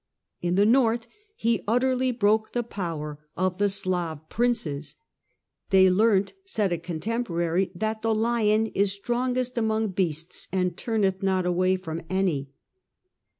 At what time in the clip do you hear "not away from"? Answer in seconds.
11.21-12.01